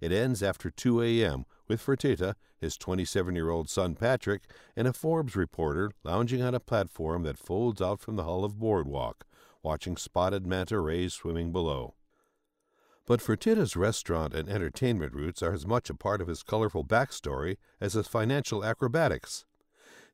It 0.00 0.12
ends 0.12 0.42
after 0.42 0.70
2 0.70 1.02
a.m. 1.02 1.46
with 1.68 1.84
Fertitta, 1.84 2.34
his 2.58 2.76
27 2.76 3.34
year 3.34 3.50
old 3.50 3.68
son 3.68 3.94
Patrick, 3.94 4.42
and 4.74 4.88
a 4.88 4.92
Forbes 4.92 5.36
reporter 5.36 5.90
lounging 6.02 6.42
on 6.42 6.54
a 6.54 6.60
platform 6.60 7.22
that 7.22 7.38
folds 7.38 7.80
out 7.80 8.00
from 8.00 8.16
the 8.16 8.24
hull 8.24 8.44
of 8.44 8.58
Boardwalk, 8.58 9.24
watching 9.62 9.96
spotted 9.96 10.46
manta 10.46 10.80
rays 10.80 11.14
swimming 11.14 11.52
below. 11.52 11.94
But 13.06 13.20
Fertitta's 13.20 13.76
restaurant 13.76 14.34
and 14.34 14.48
entertainment 14.48 15.14
roots 15.14 15.42
are 15.42 15.54
as 15.54 15.66
much 15.66 15.88
a 15.88 15.94
part 15.94 16.20
of 16.20 16.28
his 16.28 16.42
colorful 16.42 16.84
backstory 16.84 17.56
as 17.80 17.94
his 17.94 18.06
financial 18.06 18.64
acrobatics. 18.64 19.46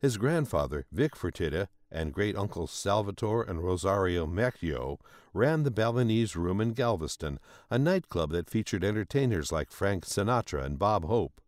His 0.01 0.17
grandfather, 0.17 0.87
Vic 0.93 1.17
Fertitta, 1.17 1.69
and 1.91 2.13
great 2.13 2.37
uncles 2.37 2.71
Salvatore 2.71 3.43
and 3.43 3.63
Rosario 3.63 4.27
Maceo 4.27 4.99
ran 5.33 5.63
the 5.63 5.71
Balinese 5.71 6.37
Room 6.37 6.61
in 6.61 6.73
Galveston, 6.73 7.39
a 7.71 7.79
nightclub 7.79 8.31
that 8.33 8.51
featured 8.51 8.85
entertainers 8.85 9.51
like 9.51 9.71
Frank 9.71 10.05
Sinatra 10.05 10.65
and 10.65 10.79
Bob 10.79 11.05
Hope. 11.05 11.41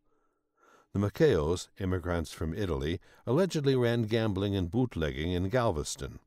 The 0.96 1.10
Maceos, 1.10 1.68
immigrants 1.78 2.32
from 2.32 2.54
Italy, 2.54 3.00
allegedly 3.26 3.76
ran 3.76 4.04
gambling 4.04 4.56
and 4.56 4.70
bootlegging 4.70 5.30
in 5.30 5.50
Galveston. 5.50 6.20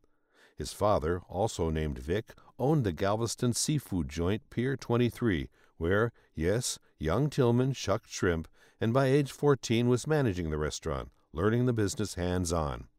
His 0.56 0.74
father, 0.74 1.24
also 1.28 1.72
named 1.72 1.98
Vic, 1.98 2.36
owned 2.60 2.84
the 2.84 2.92
Galveston 2.92 3.54
seafood 3.54 4.10
joint 4.10 4.48
Pier 4.52 4.78
23, 4.78 5.50
where, 5.78 6.12
yes, 6.36 6.78
young 7.00 7.32
Tilman 7.32 7.74
shucked 7.74 8.12
shrimp 8.12 8.48
and 8.80 8.94
by 8.94 9.08
age 9.08 9.32
14 9.32 9.90
was 9.90 10.06
managing 10.06 10.52
the 10.52 10.58
restaurant, 10.60 11.10
learning 11.34 11.66
the 11.66 11.74
business 11.74 12.14
hands 12.14 12.54
on. 12.54 12.90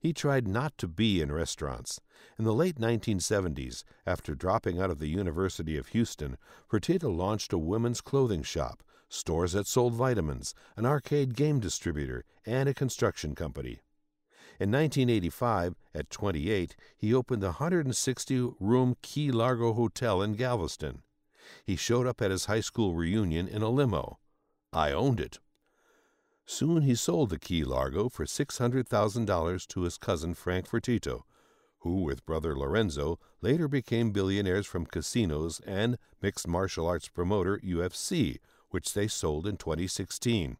He 0.00 0.12
tried 0.12 0.48
not 0.48 0.76
to 0.78 0.88
be 0.88 1.20
in 1.20 1.30
restaurants. 1.30 2.00
In 2.36 2.44
the 2.44 2.52
late 2.52 2.80
1970s, 2.80 3.84
after 4.04 4.34
dropping 4.34 4.80
out 4.80 4.90
of 4.90 4.98
the 4.98 5.06
University 5.06 5.76
of 5.76 5.86
Houston, 5.88 6.36
Fertitta 6.68 7.08
launched 7.08 7.52
a 7.52 7.58
women's 7.58 8.00
clothing 8.00 8.42
shop, 8.42 8.82
stores 9.10 9.52
that 9.52 9.66
sold 9.66 9.92
vitamins, 9.92 10.54
an 10.76 10.86
arcade 10.86 11.34
game 11.34 11.60
distributor, 11.60 12.24
and 12.46 12.68
a 12.68 12.74
construction 12.74 13.34
company. 13.34 13.80
In 14.58 14.70
1985, 14.70 15.74
at 15.94 16.10
28, 16.10 16.76
he 16.96 17.12
opened 17.12 17.42
the 17.42 17.48
160 17.48 18.52
room 18.58 18.96
Key 19.02 19.30
Largo 19.30 19.74
Hotel 19.74 20.22
in 20.22 20.34
Galveston. 20.34 21.02
He 21.64 21.76
showed 21.76 22.06
up 22.06 22.22
at 22.22 22.30
his 22.30 22.46
high 22.46 22.60
school 22.60 22.94
reunion 22.94 23.48
in 23.48 23.62
a 23.62 23.68
limo. 23.68 24.18
I 24.72 24.92
owned 24.92 25.18
it. 25.20 25.40
Soon 26.46 26.82
he 26.82 26.94
sold 26.94 27.30
the 27.30 27.38
Key 27.38 27.64
Largo 27.64 28.08
for 28.08 28.24
$600,000 28.24 29.66
to 29.68 29.82
his 29.82 29.98
cousin 29.98 30.34
Frank 30.34 30.68
Fertitta, 30.68 31.22
who, 31.78 32.02
with 32.02 32.26
brother 32.26 32.56
Lorenzo, 32.56 33.18
later 33.40 33.66
became 33.66 34.10
billionaires 34.10 34.66
from 34.66 34.84
casinos 34.84 35.60
and 35.66 35.96
mixed 36.20 36.46
martial 36.46 36.86
arts 36.86 37.08
promoter 37.08 37.58
UFC, 37.64 38.38
which 38.70 38.94
they 38.94 39.06
sold 39.06 39.46
in 39.46 39.56
2016. 39.56 40.56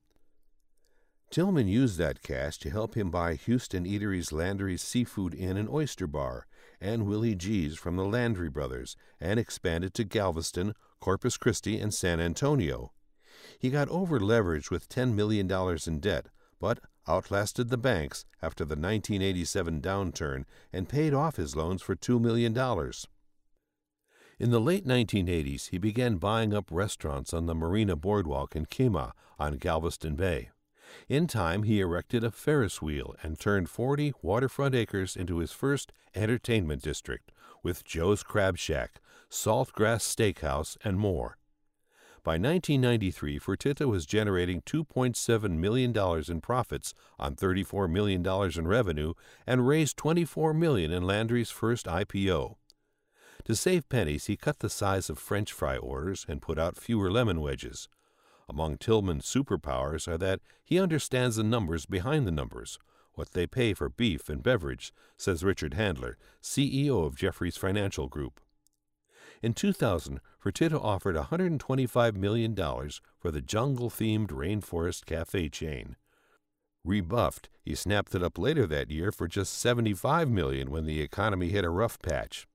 Tilman 1.30 1.68
used 1.68 1.96
that 1.98 2.22
cash 2.22 2.58
to 2.58 2.70
help 2.70 2.96
him 2.96 3.10
buy 3.10 3.34
Houston 3.34 3.84
Eatery's 3.84 4.32
Landry's 4.32 4.82
Seafood 4.82 5.32
Inn 5.34 5.56
and 5.56 5.68
Oyster 5.68 6.08
Bar 6.08 6.46
and 6.80 7.06
Willie 7.06 7.36
G's 7.36 7.78
from 7.78 7.96
the 7.96 8.04
Landry 8.04 8.48
brothers 8.48 8.96
and 9.20 9.38
expanded 9.38 9.94
to 9.94 10.04
Galveston, 10.04 10.74
Corpus 10.98 11.36
Christi, 11.36 11.78
and 11.78 11.94
San 11.94 12.20
Antonio. 12.20 12.92
He 13.58 13.70
got 13.70 13.88
over 13.90 14.18
leveraged 14.18 14.70
with 14.70 14.88
$10 14.88 15.14
million 15.14 15.50
in 15.86 16.00
debt, 16.00 16.26
but 16.58 16.80
outlasted 17.06 17.68
the 17.68 17.78
banks 17.78 18.24
after 18.42 18.64
the 18.64 18.74
1987 18.74 19.80
downturn 19.80 20.44
and 20.72 20.88
paid 20.88 21.14
off 21.14 21.36
his 21.36 21.54
loans 21.54 21.80
for 21.80 21.94
$2 21.94 22.20
million. 22.20 22.54
In 24.40 24.50
the 24.50 24.58
late 24.58 24.86
1980s, 24.86 25.68
he 25.68 25.76
began 25.76 26.16
buying 26.16 26.54
up 26.54 26.70
restaurants 26.70 27.34
on 27.34 27.44
the 27.44 27.54
Marina 27.54 27.94
Boardwalk 27.94 28.56
in 28.56 28.64
Kemah 28.64 29.12
on 29.38 29.58
Galveston 29.58 30.16
Bay. 30.16 30.48
In 31.10 31.26
time, 31.26 31.64
he 31.64 31.78
erected 31.78 32.24
a 32.24 32.30
Ferris 32.30 32.80
wheel 32.80 33.14
and 33.22 33.38
turned 33.38 33.68
40 33.68 34.14
waterfront 34.22 34.74
acres 34.74 35.14
into 35.14 35.40
his 35.40 35.52
first 35.52 35.92
entertainment 36.14 36.80
district 36.80 37.32
with 37.62 37.84
Joe's 37.84 38.22
Crab 38.22 38.56
Shack, 38.56 39.02
Saltgrass 39.28 40.00
Steakhouse, 40.00 40.78
and 40.82 40.98
more. 40.98 41.36
By 42.24 42.38
1993, 42.38 43.38
Fertitta 43.38 43.86
was 43.86 44.06
generating 44.06 44.62
$2.7 44.62 45.50
million 45.50 45.94
in 46.30 46.40
profits 46.40 46.94
on 47.18 47.36
$34 47.36 47.90
million 47.90 48.26
in 48.26 48.66
revenue 48.66 49.12
and 49.46 49.68
raised 49.68 49.98
24 49.98 50.54
million 50.54 50.90
in 50.90 51.06
Landry's 51.06 51.50
first 51.50 51.84
IPO. 51.84 52.56
To 53.50 53.56
save 53.56 53.88
pennies, 53.88 54.26
he 54.26 54.36
cut 54.36 54.60
the 54.60 54.70
size 54.70 55.10
of 55.10 55.18
French 55.18 55.52
fry 55.52 55.76
orders 55.76 56.24
and 56.28 56.40
put 56.40 56.56
out 56.56 56.76
fewer 56.76 57.10
lemon 57.10 57.40
wedges. 57.40 57.88
Among 58.48 58.78
Tilman's 58.78 59.26
superpowers 59.26 60.06
are 60.06 60.18
that 60.18 60.38
he 60.64 60.78
understands 60.78 61.34
the 61.34 61.42
numbers 61.42 61.84
behind 61.84 62.28
the 62.28 62.30
numbers, 62.30 62.78
what 63.14 63.32
they 63.32 63.48
pay 63.48 63.74
for 63.74 63.88
beef 63.88 64.28
and 64.28 64.40
beverage, 64.40 64.92
says 65.16 65.42
Richard 65.42 65.74
Handler, 65.74 66.16
CEO 66.40 67.04
of 67.04 67.16
Jefferies 67.16 67.56
Financial 67.56 68.06
Group. 68.06 68.40
In 69.42 69.52
2000, 69.52 70.20
Fertitta 70.40 70.80
offered 70.80 71.16
$125 71.16 72.14
million 72.14 72.54
for 72.54 73.32
the 73.32 73.42
jungle 73.42 73.90
themed 73.90 74.28
Rainforest 74.28 75.06
Cafe 75.06 75.48
chain. 75.48 75.96
Rebuffed, 76.84 77.48
he 77.64 77.74
snapped 77.74 78.14
it 78.14 78.22
up 78.22 78.38
later 78.38 78.68
that 78.68 78.92
year 78.92 79.10
for 79.10 79.26
just 79.26 79.58
75 79.58 80.30
million 80.30 80.70
when 80.70 80.86
the 80.86 81.00
economy 81.00 81.48
hit 81.48 81.64
a 81.64 81.70
rough 81.70 82.00
patch. 82.00 82.46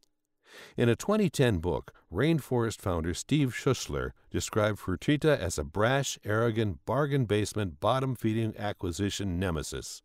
In 0.78 0.90
a 0.90 0.96
2010 0.96 1.60
book, 1.60 1.94
Rainforest 2.12 2.80
founder 2.80 3.14
Steve 3.14 3.54
Schussler 3.54 4.12
described 4.32 4.80
Fertitta 4.80 5.38
as 5.38 5.58
a 5.58 5.64
brash, 5.64 6.18
arrogant, 6.24 6.86
bargain 6.86 7.26
basement, 7.26 7.80
bottom 7.80 8.16
feeding 8.16 8.56
acquisition 8.58 9.40
nemesis. 9.40 10.02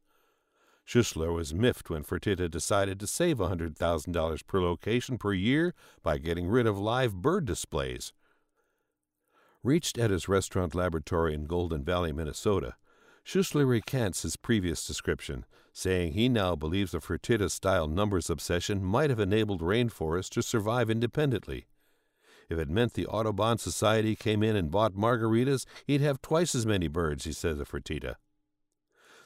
Schussler 0.87 1.33
was 1.33 1.55
miffed 1.55 1.89
when 1.89 2.03
Fertitta 2.03 2.51
decided 2.51 2.99
to 2.99 3.07
save 3.07 3.39
$100,000 3.39 4.47
per 4.47 4.61
location 4.61 5.19
per 5.19 5.33
year 5.33 5.75
by 6.03 6.19
getting 6.19 6.49
rid 6.49 6.67
of 6.67 6.79
live 6.79 7.15
bird 7.15 7.45
displays. 7.45 8.13
Reached 9.63 9.99
at 9.99 10.11
his 10.11 10.29
restaurant 10.29 10.75
laboratory 10.75 11.35
in 11.35 11.47
Golden 11.47 11.85
Valley, 11.85 12.13
Minnesota, 12.13 12.75
Schussler 13.25 13.67
recants 13.67 14.23
his 14.23 14.37
previous 14.37 14.87
description, 14.87 15.45
saying 15.73 16.13
he 16.13 16.29
now 16.29 16.57
believes 16.57 16.93
the 16.93 17.01
Fertitta 17.01 17.51
style 17.51 17.87
numbers 17.87 18.29
obsession 18.29 18.83
might 18.83 19.11
have 19.11 19.21
enabled 19.21 19.61
Rainforest 19.61 20.31
to 20.31 20.43
survive 20.43 20.91
independently. 20.91 21.67
If 22.49 22.59
it 22.59 22.69
meant 22.69 22.95
the 22.95 23.07
Audubon 23.07 23.59
Society 23.59 24.17
came 24.17 24.43
in 24.43 24.57
and 24.57 24.71
bought 24.71 24.95
margaritas, 24.95 25.65
he'd 25.87 26.01
have 26.01 26.21
twice 26.21 26.55
as 26.55 26.67
many 26.67 26.89
birds, 26.89 27.25
he 27.25 27.33
says 27.33 27.61
of 27.61 27.69
Fertitta. 27.69 28.17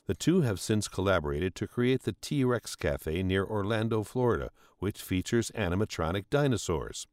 The 0.07 0.15
two 0.15 0.43
have 0.43 0.61
since 0.61 0.87
collaborated 0.87 1.55
to 1.55 1.67
create 1.67 2.03
the 2.03 2.15
T 2.21 2.45
Rex 2.45 2.77
Cafe 2.77 3.23
near 3.23 3.45
Orlando, 3.45 4.03
Florida, 4.03 4.51
which 4.79 5.01
features 5.01 5.51
animatronic 5.55 6.27
dinosaurs. 6.29 7.07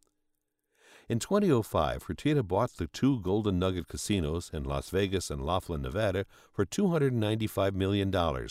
In 1.12 1.20
2005, 1.20 2.06
Fertitta 2.06 2.41
bought 2.41 2.77
the 2.77 2.88
two 2.88 3.20
Golden 3.20 3.60
Nugget 3.60 3.89
casinos 3.89 4.50
in 4.53 4.63
Las 4.63 4.89
Vegas 4.91 5.30
and 5.30 5.46
Laughlin, 5.46 5.82
Nevada 5.82 6.25
for 6.53 6.65
$295 6.65 7.74
million. 7.74 8.48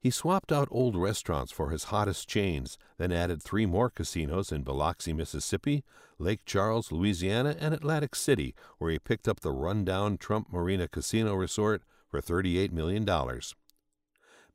He 0.00 0.08
swapped 0.08 0.52
out 0.52 0.68
old 0.70 0.96
restaurants 0.96 1.52
for 1.52 1.68
his 1.68 1.84
hottest 1.92 2.26
chains, 2.26 2.78
then 2.96 3.12
added 3.12 3.42
three 3.42 3.66
more 3.66 3.90
casinos 3.90 4.50
in 4.50 4.62
Biloxi, 4.62 5.12
Mississippi, 5.12 5.84
Lake 6.18 6.46
Charles, 6.46 6.90
Louisiana, 6.90 7.54
and 7.60 7.74
Atlantic 7.74 8.14
City, 8.14 8.54
where 8.78 8.90
he 8.90 8.98
picked 8.98 9.28
up 9.28 9.40
the 9.40 9.52
rundown 9.52 10.16
Trump 10.16 10.50
Marina 10.50 10.88
Casino 10.88 11.34
Resort 11.34 11.82
for 12.08 12.22
$38 12.22 12.72
million. 12.72 13.06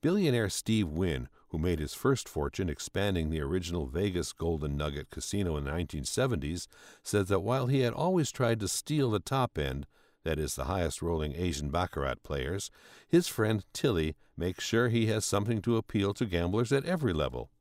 Billionaire 0.01 0.49
Steve 0.49 0.87
Wynn, 0.87 1.29
who 1.49 1.57
made 1.57 1.79
his 1.79 1.93
first 1.93 2.27
fortune 2.27 2.69
expanding 2.69 3.29
the 3.29 3.41
original 3.41 3.85
Vegas 3.85 4.33
Golden 4.33 4.77
Nugget 4.77 5.09
Casino 5.09 5.57
in 5.57 5.65
the 5.65 5.71
1970s, 5.71 6.67
says 7.03 7.27
that 7.27 7.41
while 7.41 7.67
he 7.67 7.81
had 7.81 7.93
always 7.93 8.31
tried 8.31 8.59
to 8.59 8.67
steal 8.67 9.11
the 9.11 9.19
top 9.19 9.57
end, 9.57 9.87
that 10.23 10.39
is, 10.39 10.55
the 10.55 10.63
highest 10.65 11.01
rolling 11.01 11.35
Asian 11.35 11.69
Baccarat 11.69 12.23
players, 12.23 12.71
his 13.07 13.27
friend 13.27 13.63
Tilly 13.73 14.15
makes 14.35 14.63
sure 14.63 14.89
he 14.89 15.05
has 15.05 15.23
something 15.23 15.61
to 15.61 15.77
appeal 15.77 16.13
to 16.15 16.25
gamblers 16.25 16.71
at 16.71 16.85
every 16.85 17.13
level. 17.13 17.51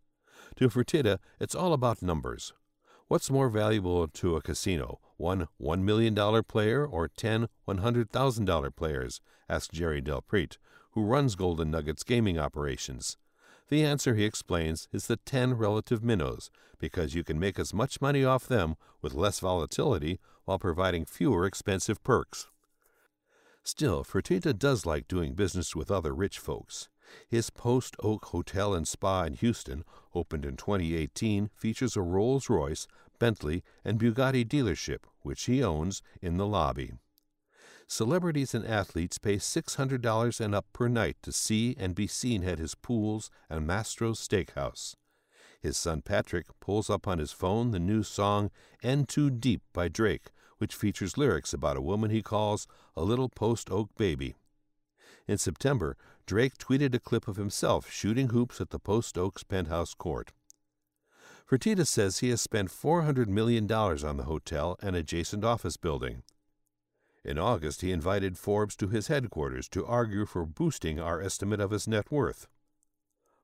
To 0.56 0.68
Fertitta, 0.68 1.18
it's 1.38 1.54
all 1.54 1.72
about 1.74 2.02
numbers. 2.02 2.54
What's 3.06 3.30
more 3.30 3.50
valuable 3.50 4.08
to 4.08 4.36
a 4.36 4.40
casino, 4.40 4.98
one 5.18 5.46
$1 5.60 5.82
million 5.82 6.14
player 6.44 6.86
or 6.86 7.06
10 7.06 7.48
$100,000 7.68 8.76
players? 8.76 9.20
asked 9.46 9.72
Jerry 9.72 10.00
Delprete, 10.00 10.56
who 10.92 11.04
runs 11.04 11.34
Golden 11.34 11.70
Nuggets 11.70 12.02
gaming 12.02 12.38
operations. 12.38 13.18
The 13.68 13.84
answer, 13.84 14.14
he 14.14 14.24
explains, 14.24 14.88
is 14.92 15.06
the 15.06 15.16
10 15.16 15.54
relative 15.54 16.04
minnows, 16.04 16.50
because 16.78 17.14
you 17.14 17.24
can 17.24 17.40
make 17.40 17.58
as 17.58 17.72
much 17.72 18.00
money 18.00 18.24
off 18.24 18.46
them 18.46 18.76
with 19.00 19.14
less 19.14 19.40
volatility 19.40 20.20
while 20.44 20.58
providing 20.58 21.06
fewer 21.06 21.46
expensive 21.46 22.02
perks. 22.04 22.48
Still, 23.62 24.04
Fertitta 24.04 24.52
does 24.52 24.84
like 24.84 25.08
doing 25.08 25.32
business 25.32 25.74
with 25.74 25.90
other 25.90 26.14
rich 26.14 26.38
folks. 26.38 26.90
His 27.28 27.48
Post 27.48 27.96
Oak 28.02 28.26
Hotel 28.26 28.74
and 28.74 28.86
Spa 28.86 29.24
in 29.24 29.34
Houston, 29.34 29.84
opened 30.14 30.44
in 30.44 30.56
2018, 30.56 31.50
features 31.54 31.96
a 31.96 32.02
Rolls 32.02 32.50
Royce, 32.50 32.86
Bentley, 33.18 33.62
and 33.84 33.98
Bugatti 33.98 34.44
dealership, 34.44 35.04
which 35.22 35.44
he 35.44 35.62
owns, 35.62 36.02
in 36.20 36.36
the 36.36 36.46
lobby. 36.46 36.92
Celebrities 37.86 38.54
and 38.54 38.66
athletes 38.66 39.18
pay 39.18 39.36
$600 39.36 40.40
and 40.40 40.54
up 40.54 40.66
per 40.72 40.88
night 40.88 41.16
to 41.22 41.32
see 41.32 41.76
and 41.78 41.94
be 41.94 42.06
seen 42.06 42.42
at 42.44 42.58
his 42.58 42.74
pools 42.74 43.30
and 43.50 43.66
Mastro's 43.66 44.18
Steakhouse. 44.18 44.96
His 45.60 45.76
son 45.76 46.02
Patrick 46.02 46.46
pulls 46.60 46.90
up 46.90 47.06
on 47.06 47.18
his 47.18 47.32
phone 47.32 47.70
the 47.70 47.78
new 47.78 48.02
song 48.02 48.50
"In 48.82 49.06
Too 49.06 49.30
Deep 49.30 49.62
by 49.72 49.88
Drake, 49.88 50.30
which 50.58 50.74
features 50.74 51.18
lyrics 51.18 51.52
about 51.52 51.76
a 51.76 51.82
woman 51.82 52.10
he 52.10 52.22
calls 52.22 52.66
a 52.96 53.02
little 53.02 53.28
post 53.28 53.70
oak 53.70 53.90
baby. 53.96 54.34
In 55.26 55.38
September, 55.38 55.96
Drake 56.26 56.58
tweeted 56.58 56.94
a 56.94 56.98
clip 56.98 57.28
of 57.28 57.36
himself 57.36 57.90
shooting 57.90 58.28
hoops 58.28 58.60
at 58.60 58.70
the 58.70 58.78
Post 58.78 59.16
Oaks 59.16 59.42
penthouse 59.42 59.94
court. 59.94 60.32
Fertitta 61.48 61.86
says 61.86 62.18
he 62.18 62.30
has 62.30 62.40
spent 62.40 62.70
$400 62.70 63.26
million 63.26 63.70
on 63.70 64.16
the 64.16 64.24
hotel 64.24 64.78
and 64.82 64.96
adjacent 64.96 65.44
office 65.44 65.76
building. 65.76 66.22
In 67.24 67.38
August, 67.38 67.80
he 67.80 67.90
invited 67.90 68.36
Forbes 68.36 68.76
to 68.76 68.88
his 68.88 69.06
headquarters 69.06 69.68
to 69.70 69.86
argue 69.86 70.26
for 70.26 70.44
boosting 70.44 71.00
our 71.00 71.22
estimate 71.22 71.60
of 71.60 71.70
his 71.70 71.88
net 71.88 72.12
worth. 72.12 72.46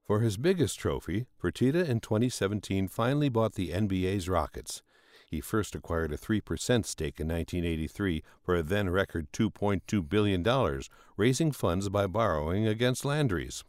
For 0.05 0.21
his 0.21 0.37
biggest 0.37 0.79
trophy, 0.79 1.27
Fertitta 1.41 1.89
in 1.89 2.01
2017 2.01 2.89
finally 2.89 3.29
bought 3.29 3.55
the 3.55 3.71
NBA's 3.71 4.29
Rockets. 4.29 4.83
He 5.31 5.41
first 5.41 5.77
acquired 5.77 6.13
a 6.13 6.19
3% 6.19 6.85
stake 6.85 7.21
in 7.21 7.29
1983 7.29 8.23
for 8.43 8.57
a 8.57 8.63
then 8.63 8.91
record 8.91 9.33
$2.2 9.33 10.09
billion, 10.09 10.81
raising 11.17 11.53
funds 11.53 11.89
by 11.89 12.09
borrowing 12.09 12.67
against 12.67 13.05
Landry's. 13.05 13.63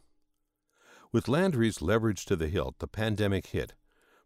With 1.12 1.28
Landry's 1.28 1.80
leverage 1.80 2.26
to 2.26 2.36
the 2.36 2.48
hilt, 2.48 2.80
the 2.80 2.88
pandemic 2.88 3.46
hit. 3.46 3.74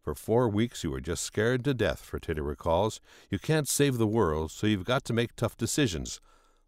For 0.06 0.14
four 0.14 0.48
weeks, 0.48 0.84
you 0.84 0.92
were 0.92 1.00
just 1.00 1.24
scared 1.24 1.64
to 1.64 1.74
death, 1.74 2.08
Fertitta 2.08 2.40
recalls. 2.40 3.00
You 3.28 3.40
can't 3.40 3.66
save 3.66 3.98
the 3.98 4.06
world, 4.06 4.52
so 4.52 4.68
you've 4.68 4.84
got 4.84 5.04
to 5.06 5.12
make 5.12 5.34
tough 5.34 5.56
decisions, 5.56 6.20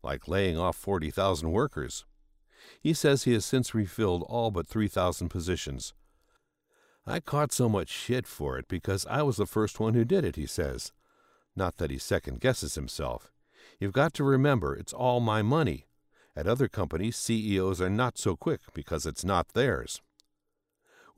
like 0.02 0.26
laying 0.26 0.58
off 0.58 0.74
40,000 0.74 1.52
workers. 1.52 2.04
He 2.80 2.92
says 2.92 3.22
he 3.22 3.34
has 3.34 3.44
since 3.44 3.76
refilled 3.76 4.24
all 4.24 4.50
but 4.50 4.66
3,000 4.66 5.28
positions. 5.28 5.94
I 7.06 7.20
caught 7.20 7.52
so 7.52 7.68
much 7.68 7.90
shit 7.90 8.26
for 8.26 8.58
it 8.58 8.66
because 8.66 9.06
I 9.06 9.22
was 9.22 9.36
the 9.36 9.46
first 9.46 9.78
one 9.78 9.94
who 9.94 10.04
did 10.04 10.24
it, 10.24 10.34
he 10.34 10.46
says. 10.46 10.90
Not 11.54 11.76
that 11.76 11.92
he 11.92 11.98
second 11.98 12.40
guesses 12.40 12.74
himself. 12.74 13.30
You've 13.78 13.92
got 13.92 14.14
to 14.14 14.24
remember 14.24 14.74
it's 14.74 14.92
all 14.92 15.20
my 15.20 15.42
money. 15.42 15.86
At 16.34 16.48
other 16.48 16.66
companies, 16.66 17.16
CEOs 17.16 17.80
are 17.80 17.88
not 17.88 18.18
so 18.18 18.34
quick 18.34 18.62
because 18.74 19.06
it's 19.06 19.24
not 19.24 19.50
theirs. 19.54 20.00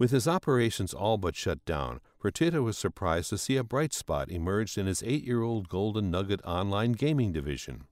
With 0.00 0.12
his 0.12 0.26
operations 0.26 0.94
all 0.94 1.18
but 1.18 1.36
shut 1.36 1.62
down, 1.66 2.00
Fertitta 2.18 2.62
was 2.62 2.78
surprised 2.78 3.28
to 3.28 3.36
see 3.36 3.58
a 3.58 3.62
bright 3.62 3.92
spot 3.92 4.30
emerge 4.30 4.78
in 4.78 4.86
his 4.86 5.02
eight 5.02 5.24
year 5.24 5.42
old 5.42 5.68
Golden 5.68 6.10
Nugget 6.10 6.40
online 6.42 6.92
gaming 6.92 7.32
division. 7.32 7.84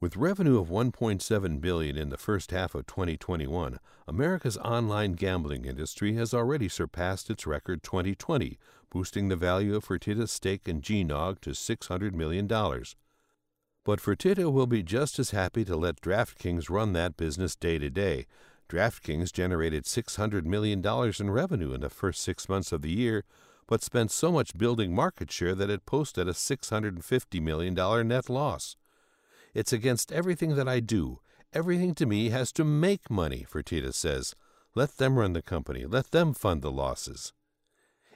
With 0.00 0.16
revenue 0.16 0.58
of 0.58 0.70
1.7 0.70 1.60
billion 1.60 1.98
in 1.98 2.08
the 2.08 2.16
first 2.16 2.50
half 2.50 2.74
of 2.74 2.86
2021, 2.86 3.78
America's 4.08 4.56
online 4.56 5.12
gambling 5.12 5.66
industry 5.66 6.14
has 6.14 6.32
already 6.32 6.66
surpassed 6.66 7.28
its 7.28 7.46
record 7.46 7.82
2020, 7.82 8.56
boosting 8.88 9.28
the 9.28 9.36
value 9.36 9.76
of 9.76 9.84
Fertitta's 9.84 10.32
stake 10.32 10.66
in 10.66 10.80
GNOG 10.80 11.42
to 11.42 11.50
$600 11.50 12.14
million. 12.14 12.46
But 12.46 14.00
Fertitta 14.00 14.50
will 14.50 14.66
be 14.66 14.82
just 14.82 15.18
as 15.18 15.30
happy 15.32 15.62
to 15.66 15.76
let 15.76 16.00
DraftKings 16.00 16.70
run 16.70 16.94
that 16.94 17.18
business 17.18 17.54
day 17.54 17.78
to 17.78 17.90
day, 17.90 18.24
DraftKings 18.68 19.32
generated 19.32 19.84
$600 19.84 20.44
million 20.44 20.84
in 20.84 21.30
revenue 21.30 21.72
in 21.72 21.80
the 21.80 21.90
first 21.90 22.22
six 22.22 22.48
months 22.48 22.72
of 22.72 22.82
the 22.82 22.90
year, 22.90 23.24
but 23.66 23.82
spent 23.82 24.10
so 24.10 24.32
much 24.32 24.56
building 24.56 24.94
market 24.94 25.30
share 25.30 25.54
that 25.54 25.70
it 25.70 25.86
posted 25.86 26.28
a 26.28 26.32
$650 26.32 27.42
million 27.42 28.08
net 28.08 28.28
loss. 28.28 28.76
It's 29.54 29.72
against 29.72 30.12
everything 30.12 30.56
that 30.56 30.68
I 30.68 30.80
do. 30.80 31.20
Everything 31.52 31.94
to 31.94 32.06
me 32.06 32.30
has 32.30 32.52
to 32.52 32.64
make 32.64 33.10
money, 33.10 33.46
Fertitta 33.50 33.94
says. 33.94 34.34
Let 34.74 34.98
them 34.98 35.18
run 35.18 35.32
the 35.32 35.42
company. 35.42 35.86
Let 35.86 36.10
them 36.10 36.34
fund 36.34 36.60
the 36.60 36.70
losses. 36.70 37.32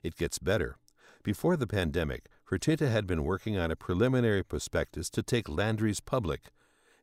It 0.02 0.16
gets 0.16 0.38
better. 0.38 0.76
Before 1.22 1.56
the 1.56 1.66
pandemic, 1.66 2.26
Fertitta 2.48 2.90
had 2.90 3.06
been 3.06 3.24
working 3.24 3.56
on 3.56 3.70
a 3.70 3.76
preliminary 3.76 4.42
prospectus 4.42 5.08
to 5.10 5.22
take 5.22 5.48
Landry's 5.48 6.00
public, 6.00 6.50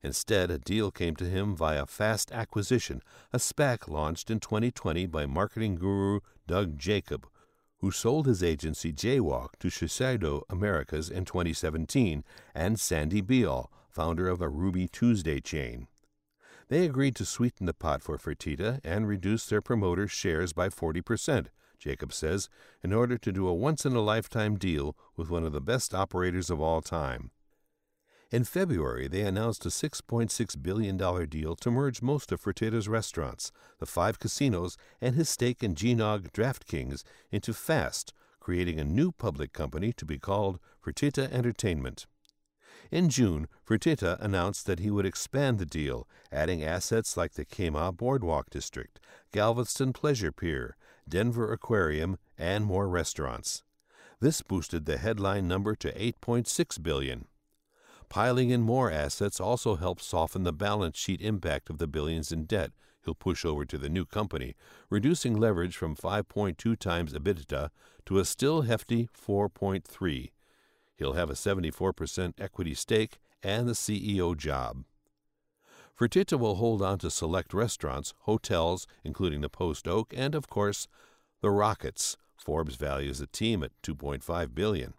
Instead, 0.03 0.51
a 0.51 0.59
deal 0.59 0.91
came 0.91 1.15
to 1.15 1.25
him 1.25 1.55
via 1.55 1.85
Fast 1.85 2.31
Acquisition, 2.31 3.01
a 3.33 3.37
SPAC 3.37 3.87
launched 3.87 4.29
in 4.29 4.39
2020 4.39 5.07
by 5.07 5.25
marketing 5.25 5.75
guru 5.75 6.19
Doug 6.45 6.77
Jacob, 6.77 7.27
who 7.79 7.91
sold 7.91 8.25
his 8.25 8.43
agency 8.43 8.91
Jaywalk 8.91 9.57
to 9.59 9.69
Shiseido 9.69 10.43
Americas 10.49 11.09
in 11.09 11.25
2017, 11.25 12.23
and 12.53 12.79
Sandy 12.79 13.21
Beall, 13.21 13.71
founder 13.89 14.29
of 14.29 14.41
a 14.41 14.49
Ruby 14.49 14.87
Tuesday 14.87 15.39
chain. 15.39 15.87
They 16.69 16.85
agreed 16.85 17.15
to 17.15 17.25
sweeten 17.25 17.65
the 17.65 17.73
pot 17.73 18.03
for 18.03 18.17
Fertitta 18.17 18.79
and 18.83 19.07
reduce 19.07 19.45
their 19.45 19.61
promoter's 19.61 20.11
shares 20.11 20.53
by 20.53 20.69
40%, 20.69 21.47
Jacob 21.79 22.11
says, 22.11 22.49
in 22.83 22.91
order 22.93 23.17
to 23.17 23.31
do 23.31 23.47
a 23.47 23.53
once 23.53 23.85
in 23.85 23.95
a 23.95 24.01
lifetime 24.01 24.57
deal 24.57 24.95
with 25.15 25.29
one 25.29 25.45
of 25.45 25.53
the 25.53 25.61
best 25.61 25.93
operators 25.93 26.49
of 26.49 26.59
all 26.59 26.81
time. 26.81 27.31
In 28.29 28.43
February, 28.43 29.07
they 29.07 29.21
announced 29.21 29.65
a 29.65 29.69
$6.6 29.69 30.61
billion 30.61 30.97
deal 31.29 31.55
to 31.55 31.71
merge 31.71 32.01
most 32.01 32.33
of 32.33 32.41
Fertitta's 32.41 32.89
restaurants, 32.89 33.53
the 33.79 33.85
five 33.85 34.19
casinos, 34.19 34.75
and 34.99 35.15
his 35.15 35.29
stake 35.29 35.63
in 35.63 35.73
GNOG 35.73 36.33
DraftKings 36.33 37.03
into 37.31 37.53
Fast, 37.53 38.13
creating 38.41 38.81
a 38.81 38.83
new 38.83 39.13
public 39.13 39.53
company 39.53 39.93
to 39.93 40.05
be 40.05 40.19
called 40.19 40.59
Fertitta 40.85 41.31
Entertainment. 41.31 42.05
In 42.91 43.07
June, 43.07 43.47
Fertitta 43.65 44.17
announced 44.19 44.65
that 44.65 44.79
he 44.79 44.91
would 44.91 45.05
expand 45.05 45.57
the 45.57 45.65
deal, 45.65 46.05
adding 46.29 46.63
assets 46.63 47.15
like 47.15 47.33
the 47.33 47.45
Kemah 47.45 47.95
Boardwalk 47.95 48.49
District, 48.49 48.99
Galveston 49.31 49.93
Pleasure 49.93 50.33
Pier, 50.33 50.75
Denver 51.07 51.53
Aquarium, 51.53 52.17
and 52.37 52.65
more 52.65 52.89
restaurants. 52.89 53.63
This 54.19 54.41
boosted 54.41 54.85
the 54.85 54.97
headline 54.97 55.47
number 55.47 55.75
to 55.75 55.93
8.6 55.93 56.83
billion. 56.83 57.25
Piling 58.09 58.49
in 58.49 58.61
more 58.61 58.91
assets 58.91 59.39
also 59.39 59.75
helps 59.75 60.05
soften 60.05 60.43
the 60.43 60.53
balance 60.53 60.97
sheet 60.97 61.21
impact 61.21 61.69
of 61.69 61.77
the 61.77 61.87
billions 61.87 62.31
in 62.31 62.45
debt 62.45 62.71
he'll 63.07 63.15
push 63.15 63.45
over 63.45 63.63
to 63.63 63.77
the 63.77 63.89
new 63.89 64.05
company, 64.05 64.53
reducing 64.89 65.35
leverage 65.35 65.77
from 65.77 65.95
5.2 65.95 66.77
times 66.77 67.13
EBITDA 67.13 67.69
to 68.05 68.19
a 68.19 68.25
still 68.25 68.63
hefty 68.63 69.07
4.3. 69.17 70.31
He'll 70.97 71.13
have 71.13 71.29
a 71.29 71.33
74% 71.33 72.33
equity 72.37 72.73
stake 72.73 73.19
and 73.41 73.67
the 73.67 73.73
CEO 73.73 74.35
job. 74.35 74.83
Fertitta 75.97 76.37
will 76.37 76.55
hold 76.55 76.81
on 76.81 76.99
to 76.99 77.09
select 77.09 77.53
restaurants, 77.53 78.13
hotels, 78.21 78.85
including 79.05 79.39
the 79.41 79.49
Post 79.49 79.87
Oak, 79.87 80.13
and 80.15 80.35
of 80.35 80.49
course, 80.49 80.87
the 81.41 81.49
Rockets. 81.49 82.17
Forbes 82.35 82.75
values 82.75 83.19
the 83.19 83.27
team 83.27 83.63
at 83.63 83.71
2.5 83.83 84.53
billion. 84.53 84.93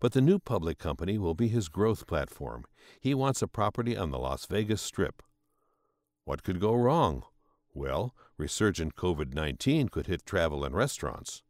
But 0.00 0.12
the 0.12 0.20
new 0.20 0.38
public 0.38 0.78
company 0.78 1.18
will 1.18 1.34
be 1.34 1.48
his 1.48 1.68
growth 1.68 2.06
platform. 2.06 2.64
He 3.00 3.14
wants 3.14 3.42
a 3.42 3.48
property 3.48 3.96
on 3.96 4.10
the 4.10 4.18
Las 4.18 4.46
Vegas 4.46 4.82
Strip. 4.82 5.22
What 6.24 6.42
could 6.42 6.60
go 6.60 6.74
wrong? 6.74 7.24
Well, 7.74 8.14
resurgent 8.38 8.96
COVID 8.96 9.34
19 9.34 9.88
could 9.88 10.06
hit 10.06 10.24
travel 10.24 10.64
and 10.64 10.74
restaurants. 10.74 11.42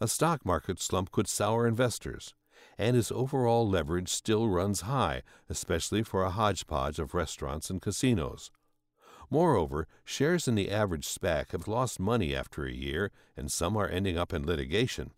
A 0.00 0.08
stock 0.08 0.44
market 0.46 0.80
slump 0.80 1.10
could 1.10 1.28
sour 1.28 1.66
investors. 1.66 2.34
And 2.78 2.96
his 2.96 3.12
overall 3.12 3.68
leverage 3.68 4.08
still 4.08 4.48
runs 4.48 4.82
high, 4.82 5.22
especially 5.48 6.02
for 6.02 6.22
a 6.22 6.30
hodgepodge 6.30 6.98
of 6.98 7.14
restaurants 7.14 7.68
and 7.70 7.82
casinos. 7.82 8.50
Moreover, 9.30 9.88
shares 10.04 10.46
in 10.46 10.54
the 10.54 10.70
average 10.70 11.06
SPAC 11.06 11.52
have 11.52 11.66
lost 11.66 11.98
money 11.98 12.34
after 12.34 12.64
a 12.64 12.72
year, 12.72 13.10
and 13.36 13.50
some 13.50 13.76
are 13.76 13.88
ending 13.88 14.18
up 14.18 14.32
in 14.32 14.46
litigation. 14.46 15.10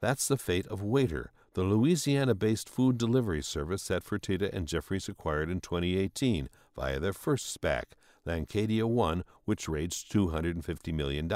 That's 0.00 0.26
the 0.26 0.36
fate 0.36 0.66
of 0.66 0.80
Waitr, 0.80 1.28
the 1.54 1.62
Louisiana 1.62 2.34
based 2.34 2.68
food 2.68 2.96
delivery 2.96 3.42
service 3.42 3.88
that 3.88 4.04
Fertitta 4.04 4.52
and 4.52 4.68
Jefferies 4.68 5.08
acquired 5.08 5.50
in 5.50 5.60
2018 5.60 6.48
via 6.76 7.00
their 7.00 7.12
first 7.12 7.60
SPAC, 7.60 7.84
Landcadia 8.26 8.84
One, 8.84 9.24
which 9.44 9.68
raised 9.68 10.12
$250 10.12 10.94
million. 10.94 11.28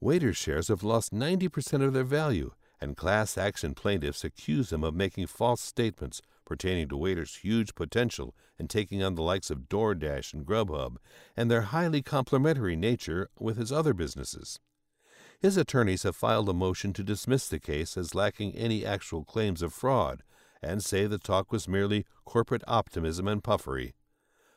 Waitr 0.00 0.34
shares 0.34 0.68
have 0.68 0.82
lost 0.82 1.12
90% 1.12 1.84
of 1.84 1.92
their 1.92 2.04
value, 2.04 2.52
and 2.80 2.96
class 2.96 3.38
action 3.38 3.74
plaintiffs 3.74 4.24
accuse 4.24 4.70
them 4.70 4.84
of 4.84 4.94
making 4.94 5.26
false 5.26 5.60
statements 5.60 6.20
pertaining 6.44 6.88
to 6.88 6.96
Waitr's 6.96 7.36
huge 7.36 7.74
potential 7.74 8.34
in 8.58 8.68
taking 8.68 9.02
on 9.02 9.14
the 9.14 9.22
likes 9.22 9.50
of 9.50 9.68
DoorDash 9.68 10.34
and 10.34 10.44
Grubhub, 10.44 10.96
and 11.36 11.50
their 11.50 11.62
highly 11.62 12.02
complementary 12.02 12.76
nature 12.76 13.28
with 13.38 13.56
his 13.56 13.72
other 13.72 13.94
businesses. 13.94 14.58
His 15.42 15.56
attorneys 15.56 16.04
have 16.04 16.14
filed 16.14 16.48
a 16.48 16.52
motion 16.52 16.92
to 16.92 17.02
dismiss 17.02 17.48
the 17.48 17.58
case 17.58 17.96
as 17.96 18.14
lacking 18.14 18.54
any 18.54 18.86
actual 18.86 19.24
claims 19.24 19.60
of 19.60 19.72
fraud 19.72 20.22
and 20.62 20.84
say 20.84 21.08
the 21.08 21.18
talk 21.18 21.50
was 21.50 21.66
merely 21.66 22.06
corporate 22.24 22.62
optimism 22.68 23.26
and 23.26 23.42
puffery. 23.42 23.94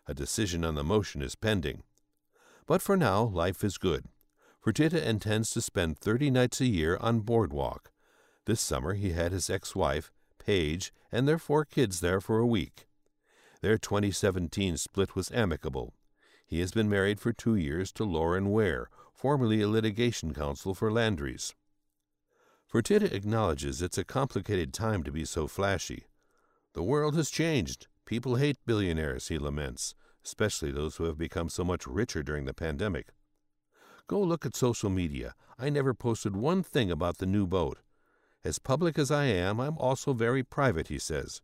A 0.06 0.14
decision 0.14 0.64
on 0.64 0.76
the 0.76 0.84
motion 0.84 1.24
is 1.24 1.34
pending. 1.34 1.82
But 2.68 2.84
for 2.84 2.96
now, 2.96 3.24
life 3.24 3.64
is 3.64 3.80
good. 3.80 4.06
Fertitta 4.64 5.04
intends 5.04 5.50
to 5.52 5.62
spend 5.62 5.98
30 5.98 6.30
nights 6.30 6.62
a 6.62 6.68
year 6.68 6.98
on 7.02 7.22
Boardwalk. 7.22 7.92
This 8.46 8.62
summer 8.62 8.94
he 8.94 9.14
had 9.14 9.32
his 9.32 9.50
ex-wife, 9.50 10.12
Paige, 10.38 10.94
and 11.12 11.28
their 11.28 11.40
four 11.40 11.66
kids 11.66 12.00
there 12.00 12.22
for 12.22 12.38
a 12.38 12.46
week. 12.46 12.86
Their 13.62 13.80
2017 13.80 14.78
split 14.78 15.16
was 15.16 15.32
amicable. 15.32 15.96
He 16.46 16.60
has 16.60 16.72
been 16.72 16.92
married 16.92 17.20
for 17.20 17.34
two 17.34 17.56
years 17.56 17.92
to 17.94 18.04
Lauren 18.04 18.52
Ware, 18.52 18.88
formerly 19.16 19.62
a 19.62 19.68
litigation 19.68 20.34
counsel 20.34 20.76
for 20.76 20.92
Landry's. 20.92 21.56
Fertitta 22.72 23.12
acknowledges 23.12 23.82
it's 23.82 23.98
a 23.98 24.04
complicated 24.04 24.74
time 24.74 25.02
to 25.04 25.12
be 25.12 25.24
so 25.24 25.48
flashy. 25.48 26.04
The 26.74 26.84
world 26.84 27.16
has 27.16 27.30
changed. 27.30 27.88
People 28.06 28.36
hate 28.36 28.58
billionaires, 28.66 29.30
he 29.30 29.38
laments, 29.38 29.96
especially 30.26 30.72
those 30.72 30.98
who 30.98 31.06
have 31.06 31.18
become 31.18 31.48
so 31.48 31.64
much 31.64 31.88
richer 31.88 32.22
during 32.22 32.46
the 32.46 32.54
pandemic. 32.54 33.08
Go 34.08 34.20
look 34.20 34.46
at 34.46 34.56
social 34.56 34.90
media. 34.90 35.34
I 35.58 35.70
never 35.70 35.94
posted 35.94 36.36
one 36.36 36.62
thing 36.62 36.92
about 36.92 37.18
the 37.18 37.26
new 37.26 37.48
boat. 37.48 37.80
As 38.44 38.60
public 38.60 39.00
as 39.00 39.10
I 39.10 39.26
am, 39.26 39.60
I'm 39.60 39.78
also 39.78 40.14
very 40.14 40.44
private, 40.44 40.90
he 40.90 41.00
says. 41.00 41.42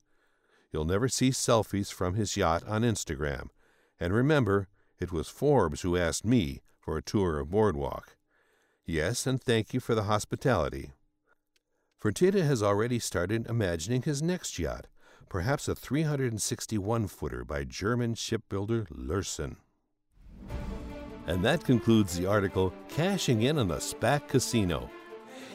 You'll 0.71 0.85
never 0.85 1.07
see 1.07 1.29
selfies 1.29 1.91
from 1.91 2.15
his 2.15 2.37
yacht 2.37 2.63
on 2.67 2.83
Instagram. 2.83 3.47
And 3.99 4.13
remember, 4.13 4.67
it 4.99 5.11
was 5.11 5.29
Forbes 5.29 5.81
who 5.81 5.97
asked 5.97 6.25
me 6.25 6.61
for 6.81 6.97
a 6.97 7.01
tour 7.01 7.39
of 7.39 7.51
Boardwalk. 7.51 8.17
Yes, 8.85 9.25
and 9.27 9.41
thank 9.41 9.73
you 9.73 9.79
for 9.79 9.95
the 9.95 10.03
hospitality. 10.03 10.91
Fertitta 12.01 12.43
has 12.43 12.63
already 12.63 12.97
started 12.97 13.47
imagining 13.47 14.01
his 14.01 14.23
next 14.23 14.57
yacht, 14.57 14.87
perhaps 15.29 15.67
a 15.67 15.75
361 15.75 17.07
footer 17.07 17.45
by 17.45 17.63
German 17.63 18.15
shipbuilder 18.15 18.87
Lürssen. 18.91 19.57
And 21.27 21.45
that 21.45 21.63
concludes 21.63 22.17
the 22.17 22.25
article 22.25 22.73
Cashing 22.89 23.43
In 23.43 23.59
on 23.59 23.67
the 23.67 23.77
SPAC 23.77 24.27
Casino. 24.27 24.89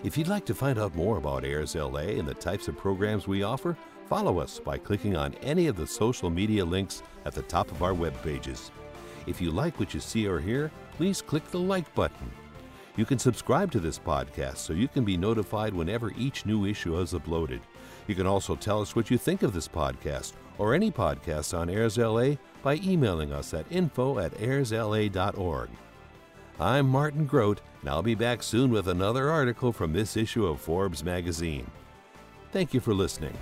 If 0.05 0.17
you'd 0.17 0.29
like 0.29 0.47
to 0.47 0.55
find 0.55 0.79
out 0.79 0.95
more 0.95 1.19
about 1.19 1.45
Airs 1.45 1.75
LA 1.75 2.15
and 2.17 2.29
the 2.29 2.35
types 2.35 2.69
of 2.69 2.77
programs 2.77 3.27
we 3.27 3.43
offer, 3.43 3.77
follow 4.09 4.39
us 4.39 4.61
by 4.61 4.79
clicking 4.79 5.17
on 5.17 5.35
any 5.43 5.67
of 5.67 5.77
the 5.77 5.87
social 5.87 6.31
media 6.31 6.65
links 6.65 7.03
at 7.25 7.35
the 7.35 7.43
top 7.43 7.71
of 7.73 7.83
our 7.83 7.95
web 7.95 8.15
pages. 8.23 8.71
If 9.27 9.41
you 9.41 9.51
like 9.51 9.81
what 9.81 9.93
you 9.93 9.99
see 9.99 10.29
or 10.29 10.39
hear, 10.39 10.71
please 10.97 11.21
click 11.23 11.45
the 11.51 11.59
like 11.59 11.95
button. 11.95 12.31
You 12.97 13.05
can 13.05 13.19
subscribe 13.19 13.71
to 13.73 13.81
this 13.81 13.99
podcast 13.99 14.57
so 14.57 14.73
you 14.73 14.89
can 14.89 15.05
be 15.05 15.17
notified 15.17 15.75
whenever 15.75 16.13
each 16.17 16.47
new 16.47 16.65
issue 16.65 16.99
is 16.99 17.13
uploaded. 17.13 17.61
You 18.07 18.15
can 18.15 18.27
also 18.27 18.57
tell 18.57 18.81
us 18.81 18.97
what 18.97 19.11
you 19.11 19.19
think 19.19 19.43
of 19.43 19.53
this 19.53 19.69
podcast 19.69 20.33
or 20.59 20.75
any 20.75 20.91
podcast 20.91 21.57
on 21.57 21.69
Airs 21.69 21.99
LA 21.99 22.37
by 22.63 22.77
emailing 22.77 23.33
us 23.33 23.53
at 23.53 23.71
info 23.71 24.19
at 24.19 24.33
airsla.org. 24.35 25.69
I'm 26.59 26.89
Martin 26.89 27.27
Grodt, 27.27 27.61
and 27.83 27.91
I'll 27.91 28.03
be 28.03 28.15
back 28.15 28.43
soon 28.43 28.71
with 28.71 28.89
another 28.89 29.29
article 29.31 29.73
from 29.73 29.93
this 29.93 30.17
issue 30.17 30.47
of 30.47 30.61
Forbes 30.61 31.05
magazine. 31.05 31.71
Thank 32.53 32.73
you 32.73 32.81
for 32.81 32.95
listening. 32.95 33.37